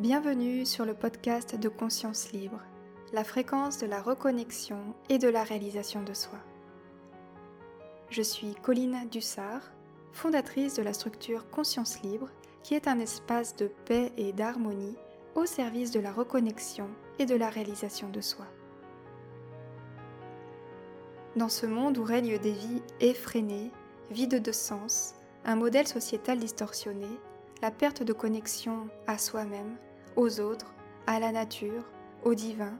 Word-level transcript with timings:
Bienvenue 0.00 0.64
sur 0.64 0.86
le 0.86 0.94
podcast 0.94 1.60
de 1.60 1.68
Conscience 1.68 2.32
Libre, 2.32 2.62
la 3.12 3.22
fréquence 3.22 3.76
de 3.76 3.86
la 3.86 4.00
reconnexion 4.00 4.94
et 5.10 5.18
de 5.18 5.28
la 5.28 5.44
réalisation 5.44 6.02
de 6.02 6.14
soi. 6.14 6.38
Je 8.08 8.22
suis 8.22 8.54
Colline 8.62 9.10
Dussard, 9.10 9.60
fondatrice 10.12 10.74
de 10.74 10.82
la 10.82 10.92
structure 10.92 11.48
Conscience 11.50 12.02
Libre, 12.02 12.28
qui 12.62 12.74
est 12.74 12.88
un 12.88 12.98
espace 12.98 13.56
de 13.56 13.70
paix 13.86 14.12
et 14.16 14.32
d'harmonie 14.32 14.96
au 15.34 15.46
service 15.46 15.90
de 15.90 16.00
la 16.00 16.12
reconnexion 16.12 16.88
et 17.18 17.26
de 17.26 17.34
la 17.34 17.48
réalisation 17.48 18.08
de 18.08 18.20
soi. 18.20 18.46
Dans 21.36 21.48
ce 21.48 21.66
monde 21.66 21.98
où 21.98 22.02
règnent 22.02 22.38
des 22.38 22.52
vies 22.52 22.82
effrénées, 23.00 23.70
vides 24.10 24.42
de 24.42 24.52
sens, 24.52 25.14
un 25.44 25.56
modèle 25.56 25.86
sociétal 25.86 26.38
distorsionné, 26.38 27.06
la 27.62 27.70
perte 27.70 28.02
de 28.02 28.12
connexion 28.12 28.88
à 29.06 29.16
soi-même, 29.16 29.76
aux 30.16 30.40
autres, 30.40 30.74
à 31.06 31.20
la 31.20 31.30
nature, 31.30 31.84
au 32.24 32.34
divin, 32.34 32.78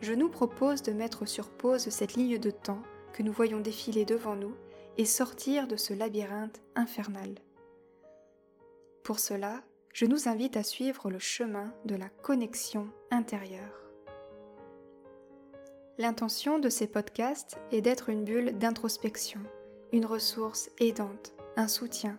je 0.00 0.12
nous 0.12 0.28
propose 0.28 0.82
de 0.82 0.92
mettre 0.92 1.26
sur 1.26 1.48
pause 1.50 1.88
cette 1.88 2.14
ligne 2.14 2.38
de 2.38 2.50
temps 2.50 2.82
que 3.12 3.22
nous 3.22 3.32
voyons 3.32 3.60
défiler 3.60 4.04
devant 4.04 4.36
nous 4.36 4.54
et 4.98 5.04
sortir 5.04 5.66
de 5.66 5.76
ce 5.76 5.94
labyrinthe 5.94 6.60
infernal. 6.74 7.34
Pour 9.04 9.18
cela, 9.18 9.62
je 9.92 10.06
nous 10.06 10.28
invite 10.28 10.56
à 10.56 10.62
suivre 10.62 11.10
le 11.10 11.18
chemin 11.18 11.74
de 11.84 11.94
la 11.94 12.08
connexion 12.08 12.88
intérieure. 13.10 13.90
L'intention 15.98 16.58
de 16.58 16.68
ces 16.68 16.86
podcasts 16.86 17.58
est 17.70 17.82
d'être 17.82 18.08
une 18.08 18.24
bulle 18.24 18.58
d'introspection, 18.58 19.40
une 19.92 20.06
ressource 20.06 20.70
aidante, 20.80 21.34
un 21.56 21.68
soutien, 21.68 22.18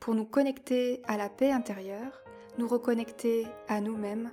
pour 0.00 0.14
nous 0.14 0.26
connecter 0.26 1.02
à 1.06 1.16
la 1.16 1.28
paix 1.28 1.50
intérieure 1.50 2.22
nous 2.58 2.68
reconnecter 2.68 3.46
à 3.68 3.80
nous-mêmes, 3.80 4.32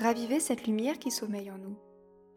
raviver 0.00 0.40
cette 0.40 0.66
lumière 0.66 0.98
qui 0.98 1.10
sommeille 1.10 1.50
en 1.50 1.58
nous 1.58 1.76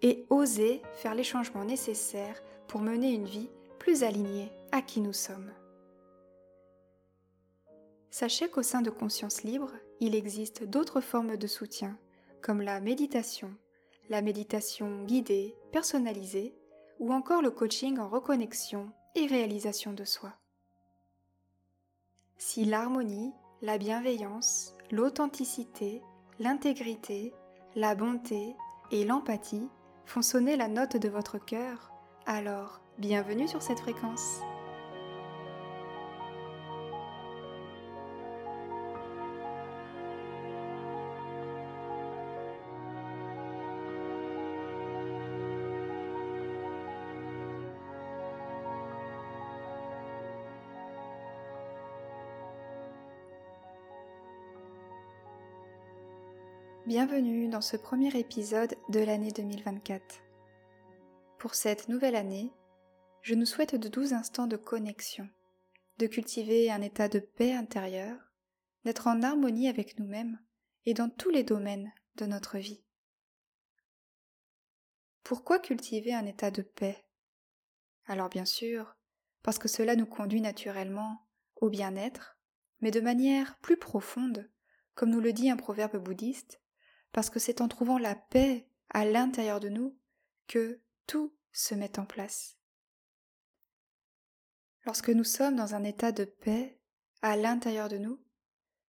et 0.02 0.26
oser 0.30 0.82
faire 0.94 1.16
les 1.16 1.24
changements 1.24 1.64
nécessaires 1.64 2.42
pour 2.68 2.82
mener 2.82 3.14
une 3.14 3.26
vie 3.26 3.50
plus 3.80 4.04
alignée 4.04 4.52
à 4.72 4.82
qui 4.82 5.02
nous 5.02 5.14
sommes. 5.14 5.52
Sachez 8.10 8.50
qu'au 8.50 8.64
sein 8.64 8.82
de 8.82 8.90
Conscience 8.90 9.44
Libre, 9.44 9.72
il 10.00 10.16
existe 10.16 10.64
d'autres 10.64 11.02
formes 11.02 11.38
de 11.38 11.48
soutien, 11.48 11.98
comme 12.42 12.62
la 12.62 12.80
méditation, 12.80 13.54
la 14.10 14.22
méditation 14.22 15.04
guidée, 15.04 15.56
personnalisée, 15.72 16.56
ou 17.00 17.14
encore 17.14 17.42
le 17.42 17.52
coaching 17.52 18.00
en 18.00 18.10
reconnexion 18.10 18.92
et 19.16 19.28
réalisation 19.28 19.94
de 19.94 20.04
soi. 20.04 20.34
Si 22.38 22.66
l'harmonie, 22.66 23.34
la 23.62 23.78
bienveillance, 23.78 24.74
l'authenticité, 24.92 26.02
l'intégrité, 26.40 27.34
la 27.76 27.96
bonté 27.96 28.56
et 28.92 29.06
l'empathie 29.06 29.70
font 30.06 30.22
sonner 30.22 30.56
la 30.56 30.68
note 30.68 30.98
de 30.98 31.10
votre 31.10 31.38
cœur, 31.38 31.92
alors 32.26 32.82
bienvenue 32.98 33.48
sur 33.48 33.62
cette 33.62 33.80
fréquence. 33.80 34.42
Bienvenue 56.88 57.50
dans 57.50 57.60
ce 57.60 57.76
premier 57.76 58.18
épisode 58.18 58.74
de 58.88 59.02
l'année 59.02 59.32
2024. 59.34 60.22
Pour 61.38 61.54
cette 61.54 61.90
nouvelle 61.90 62.16
année, 62.16 62.54
je 63.24 63.36
nous 63.36 63.46
souhaite 63.46 63.76
de 63.76 63.90
douze 63.90 64.14
instants 64.14 64.48
de 64.48 64.56
connexion, 64.56 65.28
de 65.98 66.08
cultiver 66.08 66.72
un 66.72 66.82
état 66.82 67.10
de 67.10 67.20
paix 67.20 67.52
intérieure, 67.52 68.18
d'être 68.86 69.08
en 69.08 69.22
harmonie 69.22 69.68
avec 69.68 70.00
nous-mêmes 70.00 70.40
et 70.86 70.94
dans 70.94 71.10
tous 71.10 71.30
les 71.30 71.44
domaines 71.44 71.92
de 72.16 72.26
notre 72.26 72.58
vie. 72.58 72.86
Pourquoi 75.26 75.60
cultiver 75.60 76.14
un 76.14 76.26
état 76.26 76.52
de 76.52 76.62
paix? 76.62 77.04
Alors 78.06 78.30
bien 78.30 78.46
sûr, 78.46 78.96
parce 79.44 79.60
que 79.60 79.68
cela 79.68 79.98
nous 79.98 80.06
conduit 80.06 80.40
naturellement 80.40 81.28
au 81.58 81.70
bien-être, 81.70 82.38
mais 82.80 82.92
de 82.92 83.02
manière 83.02 83.58
plus 83.58 83.76
profonde, 83.76 84.50
comme 84.96 85.10
nous 85.10 85.20
le 85.20 85.34
dit 85.34 85.50
un 85.50 85.58
proverbe 85.58 85.98
bouddhiste, 85.98 86.62
parce 87.12 87.30
que 87.30 87.40
c'est 87.40 87.62
en 87.62 87.68
trouvant 87.68 87.98
la 87.98 88.16
paix 88.16 88.68
à 88.90 89.06
l'intérieur 89.06 89.60
de 89.60 89.70
nous 89.70 89.98
que 90.48 90.82
tout 91.06 91.36
se 91.52 91.76
met 91.76 92.00
en 92.00 92.06
place. 92.06 92.58
Lorsque 94.86 95.10
nous 95.10 95.24
sommes 95.24 95.56
dans 95.56 95.76
un 95.76 95.84
état 95.84 96.12
de 96.12 96.24
paix 96.24 96.80
à 97.22 97.36
l'intérieur 97.36 97.90
de 97.90 97.98
nous, 97.98 98.24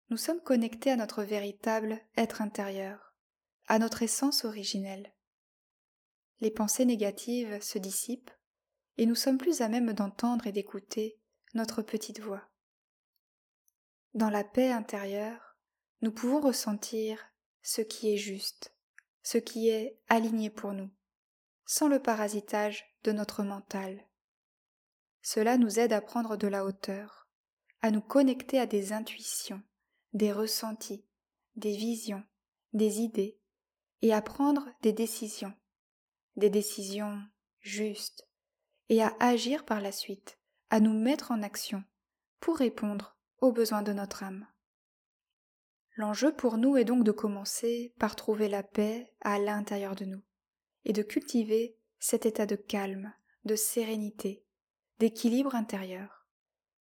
nous 0.10 0.18
sommes 0.18 0.42
connectés 0.42 0.92
à 0.92 0.96
notre 0.96 1.24
véritable 1.24 2.00
être 2.18 2.42
intérieur, 2.42 3.16
à 3.68 3.80
notre 3.80 4.04
essence 4.04 4.46
originelle. 4.46 5.14
Les 6.42 6.52
pensées 6.52 6.86
négatives 6.86 7.62
se 7.62 7.78
dissipent 7.78 8.32
et 8.98 9.06
nous 9.06 9.16
sommes 9.16 9.38
plus 9.38 9.62
à 9.62 9.70
même 9.70 9.94
d'entendre 9.94 10.48
et 10.48 10.52
d'écouter 10.52 11.20
notre 11.54 11.82
petite 11.82 12.20
voix. 12.20 12.44
Dans 14.14 14.30
la 14.30 14.44
paix 14.44 14.72
intérieure, 14.72 15.58
nous 16.02 16.12
pouvons 16.12 16.42
ressentir 16.42 17.20
ce 17.66 17.82
qui 17.82 18.14
est 18.14 18.18
juste, 18.18 18.76
ce 19.24 19.40
qui 19.40 19.70
est 19.70 19.98
aligné 20.08 20.52
pour 20.52 20.74
nous, 20.74 20.92
sans 21.66 21.88
le 21.88 22.00
parasitage 22.00 22.86
de 23.04 23.12
notre 23.12 23.42
mental. 23.42 24.06
Cela 25.24 25.58
nous 25.58 25.80
aide 25.80 25.92
à 25.92 26.00
prendre 26.00 26.38
de 26.38 26.46
la 26.46 26.64
hauteur, 26.64 27.28
à 27.82 27.90
nous 27.90 28.02
connecter 28.02 28.60
à 28.60 28.68
des 28.68 28.94
intuitions, 28.94 29.64
des 30.14 30.32
ressentis, 30.32 31.04
des 31.56 31.76
visions, 31.76 32.24
des 32.74 33.00
idées, 33.00 33.40
et 34.04 34.14
à 34.14 34.22
prendre 34.22 34.70
des 34.84 34.94
décisions, 34.94 35.54
des 36.36 36.52
décisions 36.52 37.20
justes, 37.62 38.28
et 38.90 39.02
à 39.02 39.16
agir 39.20 39.66
par 39.66 39.82
la 39.82 39.92
suite, 39.92 40.38
à 40.70 40.80
nous 40.80 40.94
mettre 40.94 41.32
en 41.32 41.42
action 41.42 41.84
pour 42.40 42.58
répondre 42.58 43.18
aux 43.42 43.52
besoins 43.52 43.82
de 43.82 43.94
notre 43.94 44.22
âme. 44.22 44.46
L'enjeu 45.98 46.34
pour 46.34 46.58
nous 46.58 46.76
est 46.76 46.84
donc 46.84 47.04
de 47.04 47.12
commencer 47.12 47.94
par 48.00 48.16
trouver 48.16 48.50
la 48.50 48.64
paix 48.64 49.14
à 49.22 49.40
l'intérieur 49.40 49.96
de 49.96 50.06
nous 50.06 50.22
et 50.84 50.92
de 50.92 51.02
cultiver 51.02 51.78
cet 52.00 52.26
état 52.26 52.46
de 52.46 52.58
calme, 52.58 53.14
de 53.46 53.56
sérénité, 53.56 54.44
d'équilibre 55.00 55.56
intérieur. 55.56 56.28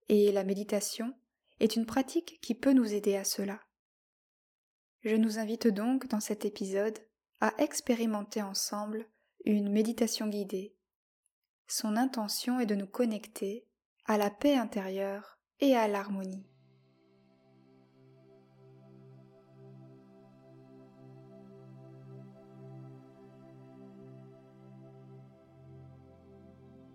Et 0.10 0.32
la 0.32 0.44
méditation 0.44 1.16
est 1.60 1.76
une 1.76 1.88
pratique 1.88 2.40
qui 2.42 2.54
peut 2.54 2.72
nous 2.72 2.94
aider 2.94 3.16
à 3.16 3.24
cela. 3.24 3.60
Je 5.02 5.16
nous 5.16 5.40
invite 5.40 5.68
donc 5.68 6.08
dans 6.08 6.20
cet 6.20 6.46
épisode 6.46 7.00
à 7.42 7.54
expérimenter 7.58 8.42
ensemble 8.42 9.08
une 9.46 9.72
méditation 9.72 10.28
guidée. 10.28 10.76
Son 11.68 11.96
intention 11.96 12.60
est 12.60 12.66
de 12.66 12.76
nous 12.76 12.88
connecter 12.88 13.66
à 14.06 14.18
la 14.18 14.30
paix 14.30 14.56
intérieure 14.56 15.40
et 15.60 15.76
à 15.76 15.88
l'harmonie. 15.88 16.46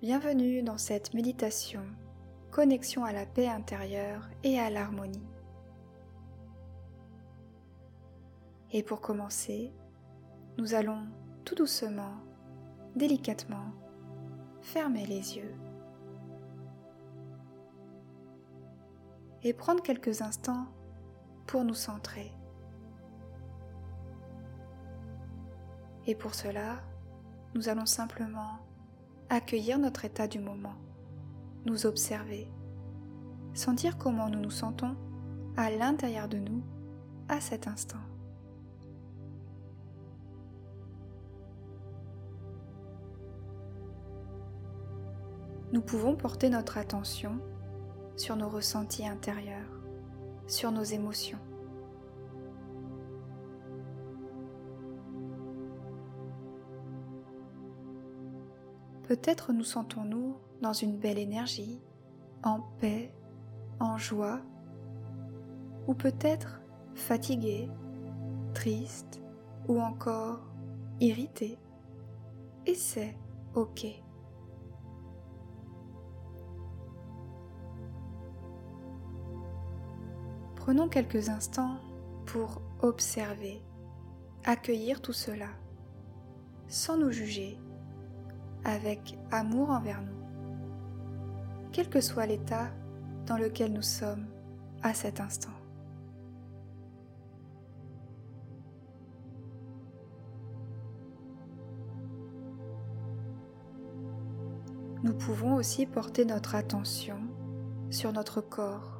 Bienvenue 0.06 0.62
dans 0.62 0.76
cette 0.76 1.14
méditation, 1.14 1.80
connexion 2.50 3.06
à 3.06 3.12
la 3.14 3.24
paix 3.24 3.48
intérieure 3.48 4.28
et 4.42 4.60
à 4.60 4.68
l'harmonie. 4.68 5.26
Et 8.70 8.82
pour 8.82 9.00
commencer, 9.00 9.72
nous 10.58 10.74
allons 10.74 11.06
tout 11.46 11.54
doucement, 11.54 12.16
délicatement, 12.94 13.72
fermer 14.60 15.06
les 15.06 15.38
yeux 15.38 15.54
et 19.42 19.54
prendre 19.54 19.82
quelques 19.82 20.20
instants 20.20 20.66
pour 21.46 21.64
nous 21.64 21.72
centrer. 21.72 22.30
Et 26.06 26.14
pour 26.14 26.34
cela, 26.34 26.82
nous 27.54 27.70
allons 27.70 27.86
simplement 27.86 28.58
accueillir 29.28 29.78
notre 29.78 30.04
état 30.04 30.26
du 30.26 30.38
moment, 30.38 30.74
nous 31.64 31.86
observer, 31.86 32.48
sentir 33.54 33.98
comment 33.98 34.28
nous 34.28 34.40
nous 34.40 34.50
sentons 34.50 34.96
à 35.56 35.70
l'intérieur 35.70 36.28
de 36.28 36.38
nous 36.38 36.62
à 37.28 37.40
cet 37.40 37.66
instant. 37.66 37.98
Nous 45.72 45.82
pouvons 45.82 46.14
porter 46.14 46.50
notre 46.50 46.78
attention 46.78 47.40
sur 48.16 48.36
nos 48.36 48.48
ressentis 48.48 49.06
intérieurs, 49.08 49.82
sur 50.46 50.70
nos 50.70 50.84
émotions. 50.84 51.40
Peut-être 59.06 59.52
nous 59.52 59.64
sentons-nous 59.64 60.36
dans 60.62 60.72
une 60.72 60.96
belle 60.96 61.18
énergie, 61.18 61.80
en 62.42 62.60
paix, 62.80 63.12
en 63.78 63.98
joie, 63.98 64.40
ou 65.86 65.94
peut-être 65.94 66.62
fatigué, 66.94 67.68
triste 68.54 69.20
ou 69.68 69.78
encore 69.80 70.40
irrité. 71.00 71.58
Et 72.66 72.74
c'est 72.74 73.14
OK. 73.54 73.86
Prenons 80.56 80.88
quelques 80.88 81.28
instants 81.28 81.76
pour 82.24 82.62
observer, 82.80 83.60
accueillir 84.44 85.02
tout 85.02 85.12
cela, 85.12 85.48
sans 86.68 86.96
nous 86.96 87.10
juger, 87.10 87.58
avec 88.64 89.18
amour 89.30 89.70
envers 89.70 90.02
nous, 90.02 91.70
quel 91.72 91.88
que 91.88 92.00
soit 92.00 92.26
l'état 92.26 92.68
dans 93.26 93.36
lequel 93.36 93.72
nous 93.72 93.82
sommes 93.82 94.26
à 94.82 94.94
cet 94.94 95.20
instant. 95.20 95.50
Nous 105.02 105.14
pouvons 105.14 105.54
aussi 105.54 105.84
porter 105.84 106.24
notre 106.24 106.54
attention 106.54 107.18
sur 107.90 108.12
notre 108.12 108.40
corps 108.40 108.94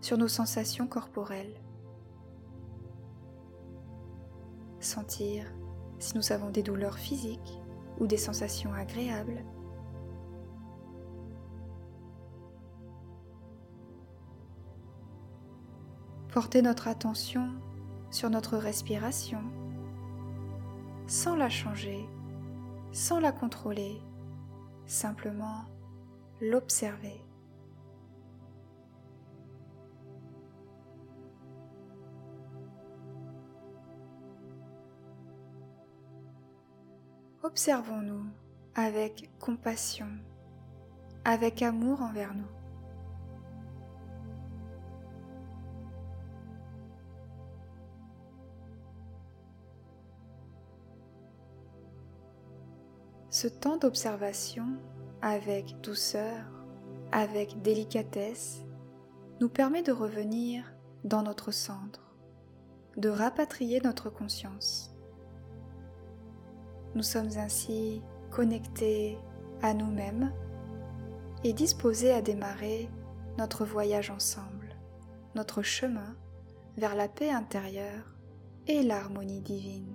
sur 0.00 0.16
nos 0.16 0.28
sensations 0.28 0.86
corporelles. 0.86 1.60
Sentir 4.80 5.44
si 5.98 6.16
nous 6.16 6.32
avons 6.32 6.50
des 6.50 6.62
douleurs 6.62 6.98
physiques 6.98 7.59
ou 8.00 8.06
des 8.06 8.16
sensations 8.16 8.72
agréables. 8.72 9.44
Porter 16.32 16.62
notre 16.62 16.88
attention 16.88 17.50
sur 18.10 18.30
notre 18.30 18.56
respiration 18.56 19.42
sans 21.06 21.34
la 21.34 21.50
changer, 21.50 22.08
sans 22.92 23.18
la 23.18 23.32
contrôler, 23.32 24.00
simplement 24.86 25.64
l'observer. 26.40 27.20
Observons-nous 37.42 38.26
avec 38.74 39.30
compassion, 39.38 40.08
avec 41.24 41.62
amour 41.62 42.02
envers 42.02 42.34
nous. 42.34 42.44
Ce 53.30 53.46
temps 53.46 53.76
d'observation 53.76 54.66
avec 55.22 55.80
douceur, 55.80 56.44
avec 57.12 57.62
délicatesse, 57.62 58.62
nous 59.40 59.48
permet 59.48 59.82
de 59.82 59.92
revenir 59.92 60.64
dans 61.04 61.22
notre 61.22 61.52
centre, 61.52 62.14
de 62.96 63.08
rapatrier 63.08 63.80
notre 63.82 64.10
conscience. 64.10 64.94
Nous 66.94 67.02
sommes 67.02 67.30
ainsi 67.36 68.02
connectés 68.30 69.18
à 69.62 69.74
nous-mêmes 69.74 70.32
et 71.44 71.52
disposés 71.52 72.12
à 72.12 72.22
démarrer 72.22 72.88
notre 73.38 73.64
voyage 73.64 74.10
ensemble, 74.10 74.76
notre 75.34 75.62
chemin 75.62 76.16
vers 76.76 76.94
la 76.94 77.08
paix 77.08 77.30
intérieure 77.30 78.16
et 78.66 78.82
l'harmonie 78.82 79.40
divine. 79.40 79.94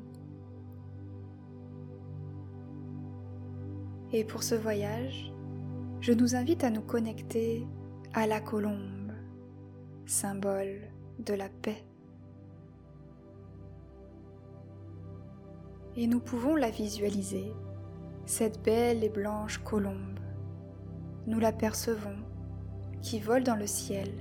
Et 4.11 4.23
pour 4.23 4.43
ce 4.43 4.55
voyage, 4.55 5.33
je 5.99 6.13
nous 6.13 6.35
invite 6.35 6.63
à 6.63 6.69
nous 6.69 6.81
connecter 6.81 7.67
à 8.13 8.27
la 8.27 8.39
colombe, 8.39 9.11
symbole 10.05 10.89
de 11.19 11.33
la 11.33 11.49
paix. 11.49 11.83
Et 15.97 16.07
nous 16.07 16.19
pouvons 16.19 16.55
la 16.55 16.69
visualiser, 16.69 17.53
cette 18.25 18.61
belle 18.63 19.03
et 19.03 19.09
blanche 19.09 19.59
colombe. 19.59 20.19
Nous 21.27 21.39
l'apercevons 21.39 22.17
qui 23.01 23.19
vole 23.19 23.43
dans 23.43 23.55
le 23.55 23.67
ciel 23.67 24.11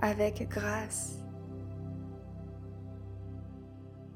avec 0.00 0.48
grâce 0.48 1.18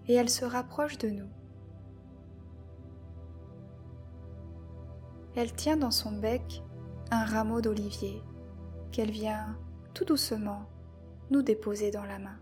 et 0.08 0.14
elle 0.14 0.30
se 0.30 0.44
rapproche 0.44 0.98
de 0.98 1.08
nous. 1.08 1.28
Elle 5.36 5.52
tient 5.52 5.76
dans 5.76 5.90
son 5.90 6.12
bec 6.12 6.62
un 7.10 7.24
rameau 7.24 7.60
d'olivier 7.60 8.22
qu'elle 8.92 9.10
vient 9.10 9.56
tout 9.92 10.04
doucement 10.04 10.66
nous 11.30 11.42
déposer 11.42 11.90
dans 11.90 12.04
la 12.04 12.18
main. 12.18 12.38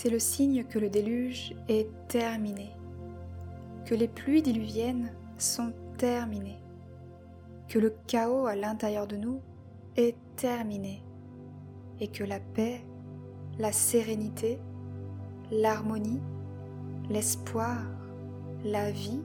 C'est 0.00 0.10
le 0.10 0.20
signe 0.20 0.62
que 0.62 0.78
le 0.78 0.88
déluge 0.88 1.56
est 1.68 1.88
terminé, 2.06 2.70
que 3.84 3.96
les 3.96 4.06
pluies 4.06 4.42
diluviennes 4.42 5.10
sont 5.38 5.72
terminées, 5.96 6.62
que 7.66 7.80
le 7.80 7.92
chaos 8.06 8.46
à 8.46 8.54
l'intérieur 8.54 9.08
de 9.08 9.16
nous 9.16 9.40
est 9.96 10.14
terminé. 10.36 11.02
Et 11.98 12.06
que 12.06 12.22
la 12.22 12.38
paix, 12.38 12.84
la 13.58 13.72
sérénité, 13.72 14.60
l'harmonie, 15.50 16.20
l'espoir, 17.10 17.78
la 18.64 18.92
vie 18.92 19.24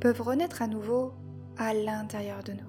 peuvent 0.00 0.22
renaître 0.22 0.62
à 0.62 0.66
nouveau 0.66 1.12
à 1.58 1.74
l'intérieur 1.74 2.42
de 2.42 2.52
nous. 2.52 2.67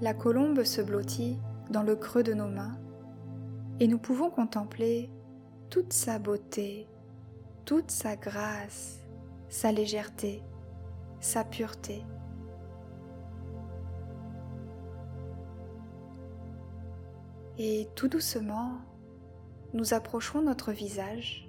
La 0.00 0.12
colombe 0.12 0.62
se 0.64 0.82
blottit 0.82 1.38
dans 1.70 1.82
le 1.82 1.96
creux 1.96 2.22
de 2.22 2.34
nos 2.34 2.48
mains 2.48 2.76
et 3.80 3.88
nous 3.88 3.98
pouvons 3.98 4.30
contempler 4.30 5.10
toute 5.70 5.92
sa 5.92 6.18
beauté, 6.18 6.86
toute 7.64 7.90
sa 7.90 8.16
grâce, 8.16 9.00
sa 9.48 9.72
légèreté, 9.72 10.42
sa 11.20 11.44
pureté. 11.44 12.04
Et 17.58 17.88
tout 17.94 18.08
doucement, 18.08 18.72
nous 19.72 19.94
approchons 19.94 20.42
notre 20.42 20.72
visage 20.72 21.48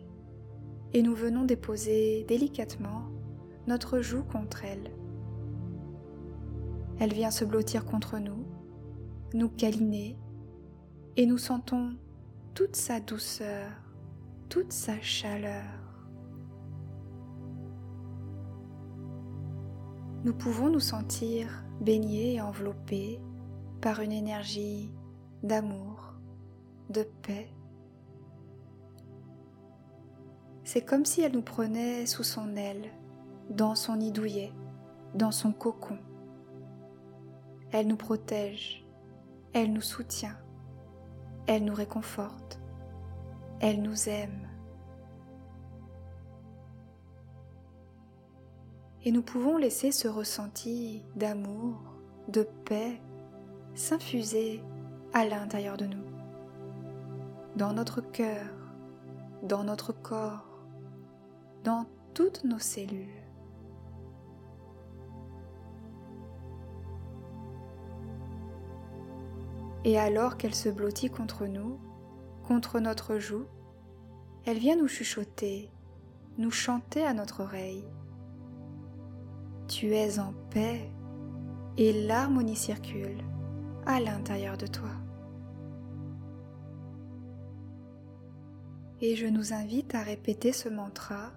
et 0.94 1.02
nous 1.02 1.16
venons 1.16 1.44
déposer 1.44 2.24
délicatement 2.30 3.04
notre 3.68 4.00
joue 4.00 4.24
contre 4.24 4.64
elle. 4.64 4.97
Elle 7.00 7.14
vient 7.14 7.32
se 7.32 7.46
blottir 7.46 7.86
contre 7.86 8.18
nous, 8.18 8.46
nous 9.34 9.50
câliner, 9.50 10.18
et 11.16 11.26
nous 11.26 11.38
sentons 11.38 11.96
toute 12.54 12.76
sa 12.76 13.00
douceur, 13.00 13.70
toute 14.50 14.72
sa 14.72 15.00
chaleur. 15.02 15.64
Nous 20.24 20.34
pouvons 20.34 20.70
nous 20.70 20.80
sentir 20.80 21.64
baignés 21.82 22.36
et 22.36 22.42
enveloppés 22.42 23.22
par 23.80 24.02
une 24.02 24.12
énergie 24.12 24.92
d'amour, 25.44 26.16
de 26.90 27.04
paix. 27.22 27.54
C'est 30.64 30.82
comme 30.82 31.06
si 31.06 31.22
elle 31.22 31.34
nous 31.34 31.44
prenait 31.44 32.06
sous 32.08 32.24
son 32.24 32.56
aile, 32.56 32.92
dans 33.50 33.76
son 33.76 33.98
nid 33.98 34.12
douillet, 34.12 34.52
dans 35.16 35.32
son 35.32 35.54
cocon. 35.54 35.98
Elle 37.72 37.88
nous 37.88 37.98
protège, 37.98 38.86
elle 39.54 39.74
nous 39.74 39.82
soutient, 39.82 40.38
elle 41.48 41.66
nous 41.66 41.74
réconforte, 41.74 42.60
elle 43.60 43.82
nous 43.82 44.08
aime. 44.08 44.48
Et 49.04 49.12
nous 49.12 49.22
pouvons 49.22 49.58
laisser 49.58 49.92
ce 49.92 50.08
ressenti 50.08 51.04
d'amour, 51.16 51.78
de 52.30 52.44
paix, 52.66 53.02
s'infuser 53.76 54.62
à 55.14 55.26
l'intérieur 55.26 55.78
de 55.78 55.86
nous, 55.86 56.04
dans 57.56 57.74
notre 57.74 58.02
cœur, 58.02 58.48
dans 59.44 59.64
notre 59.64 59.94
corps, 59.94 60.46
dans 61.64 61.86
toutes 62.14 62.44
nos 62.44 62.60
cellules. 62.60 63.27
Et 69.88 69.98
alors 69.98 70.36
qu'elle 70.36 70.54
se 70.54 70.68
blottit 70.68 71.10
contre 71.10 71.46
nous, 71.46 71.80
contre 72.46 72.82
notre 72.82 73.20
joue, 73.20 73.46
elle 74.46 74.58
vient 74.58 74.76
nous 74.76 74.90
chuchoter, 74.90 75.72
nous 76.38 76.52
chanter 76.52 77.06
à 77.06 77.14
notre 77.14 77.44
oreille. 77.44 77.86
Tu 79.70 79.96
es 79.96 80.20
en 80.20 80.34
paix 80.50 80.92
et 81.78 82.06
l'harmonie 82.06 82.58
circule 82.58 83.24
à 83.86 84.02
l'intérieur 84.02 84.58
de 84.58 84.68
toi. 84.68 84.90
Et 89.00 89.16
je 89.16 89.28
nous 89.28 89.54
invite 89.54 89.96
à 89.96 90.04
répéter 90.04 90.52
ce 90.52 90.68
mantra 90.68 91.32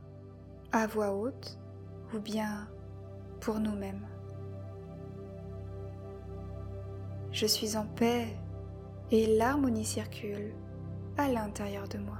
à 0.72 0.88
voix 0.88 1.14
haute 1.14 1.56
ou 2.12 2.18
bien 2.18 2.68
pour 3.40 3.60
nous-mêmes. 3.60 4.08
Je 7.40 7.46
suis 7.46 7.74
en 7.74 7.86
paix 7.86 8.36
et 9.10 9.26
l'harmonie 9.38 9.86
circule 9.86 10.52
à 11.16 11.26
l'intérieur 11.26 11.88
de 11.88 11.96
moi. 11.96 12.18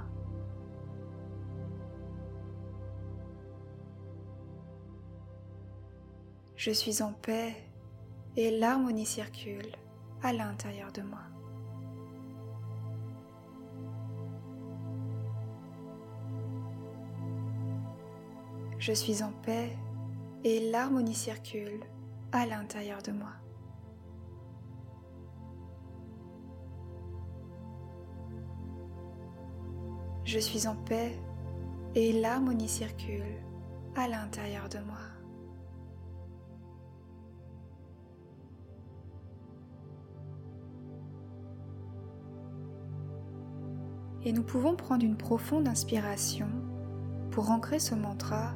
Je 6.55 6.71
suis 6.71 7.03
en 7.03 7.13
paix 7.13 7.53
et 8.35 8.49
l'harmonie 8.49 9.05
circule 9.05 9.75
à 10.23 10.33
l'intérieur 10.33 10.91
de 10.91 11.03
moi. 11.03 11.21
Je 18.79 18.93
suis 18.93 19.21
en 19.21 19.31
paix 19.43 19.77
et 20.43 20.71
l'harmonie 20.71 21.13
circule 21.13 21.81
à 22.31 22.47
l'intérieur 22.47 23.03
de 23.03 23.11
moi. 23.11 23.40
Je 30.33 30.39
suis 30.39 30.65
en 30.65 30.77
paix 30.77 31.11
et 31.93 32.13
l'harmonie 32.13 32.69
circule 32.69 33.35
à 33.97 34.07
l'intérieur 34.07 34.69
de 34.69 34.77
moi. 34.79 34.95
Et 44.23 44.31
nous 44.31 44.43
pouvons 44.43 44.77
prendre 44.77 45.03
une 45.03 45.17
profonde 45.17 45.67
inspiration 45.67 46.47
pour 47.31 47.51
ancrer 47.51 47.79
ce 47.79 47.93
mantra 47.93 48.53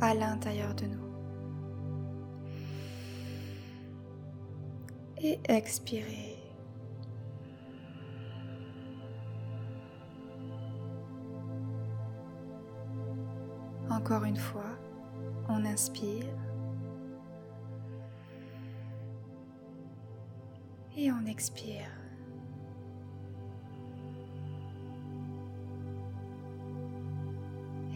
à 0.00 0.14
l'intérieur 0.14 0.72
de 0.76 0.84
nous. 0.86 1.04
Et 5.20 5.40
expirer. 5.48 6.27
Encore 13.90 14.24
une 14.24 14.36
fois, 14.36 14.78
on 15.48 15.64
inspire 15.64 16.26
et 20.96 21.10
on 21.10 21.24
expire. 21.26 21.90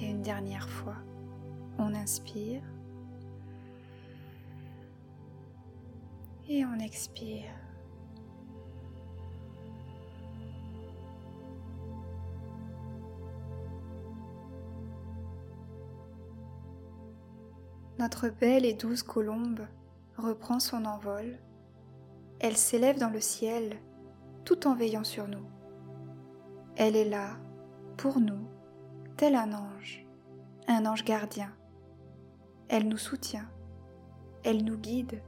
Et 0.00 0.06
une 0.06 0.22
dernière 0.22 0.68
fois, 0.68 0.96
on 1.78 1.94
inspire 1.94 2.62
et 6.49 6.64
on 6.64 6.78
expire. 6.78 7.62
Notre 18.02 18.30
belle 18.30 18.64
et 18.64 18.75
douce 18.75 19.04
colombe 19.04 19.61
reprend 20.16 20.59
son 20.59 20.87
envol. 20.87 21.38
Elle 22.40 22.56
s'élève 22.56 22.99
dans 22.99 23.11
le 23.11 23.21
ciel 23.21 23.76
tout 24.44 24.66
en 24.66 24.75
veillant 24.75 25.04
sur 25.04 25.28
nous. 25.28 25.47
Elle 26.75 26.97
est 26.97 27.09
là, 27.09 27.37
pour 27.97 28.18
nous, 28.18 28.49
tel 29.16 29.37
un 29.37 29.52
ange, 29.52 30.04
un 30.66 30.85
ange 30.85 31.04
gardien. 31.04 31.54
Elle 32.68 32.88
nous 32.88 32.99
soutient, 32.99 33.49
elle 34.42 34.64
nous 34.64 34.78
guide. 34.78 35.23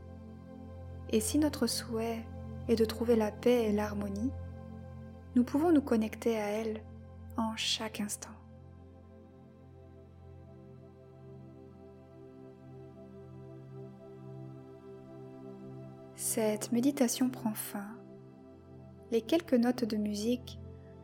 Et 1.11 1.21
si 1.21 1.39
notre 1.39 1.69
souhait 1.69 2.27
est 2.67 2.75
de 2.75 2.85
trouver 2.85 3.15
la 3.15 3.31
paix 3.31 3.67
et 3.67 3.73
l'harmonie, 3.73 4.33
nous 5.37 5.45
pouvons 5.45 5.71
nous 5.71 5.81
connecter 5.81 6.39
à 6.39 6.49
elle 6.49 6.83
en 7.37 7.55
chaque 7.55 8.01
instant. 8.01 8.35
Cette 16.35 16.73
méditation 16.73 17.31
prend 17.31 17.55
fin. 17.55 17.87
Les 19.13 19.23
quelques 19.23 19.55
notes 19.55 19.85
de 19.85 19.97
musique 19.97 20.59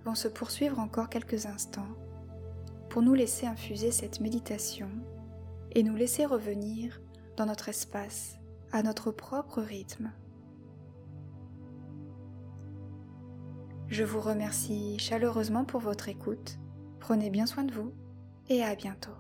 vont 0.04 0.16
se 0.16 0.26
poursuivre 0.26 0.80
encore 0.80 1.08
quelques 1.08 1.46
instants 1.46 1.86
pour 2.88 3.00
nous 3.00 3.14
laisser 3.14 3.46
infuser 3.46 3.92
cette 3.92 4.18
méditation 4.18 4.90
et 5.70 5.84
nous 5.84 5.94
laisser 5.94 6.26
revenir 6.26 7.00
dans 7.36 7.46
notre 7.46 7.68
espace 7.68 8.38
à 8.72 8.82
notre 8.82 9.12
propre 9.12 9.62
rythme. 9.62 10.10
Je 13.86 14.02
vous 14.02 14.20
remercie 14.20 14.98
chaleureusement 14.98 15.64
pour 15.64 15.78
votre 15.78 16.08
écoute. 16.08 16.58
Prenez 16.98 17.30
bien 17.30 17.46
soin 17.46 17.62
de 17.62 17.72
vous 17.72 17.92
et 18.48 18.64
à 18.64 18.74
bientôt. 18.74 19.14